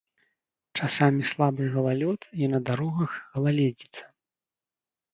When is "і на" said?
2.41-2.65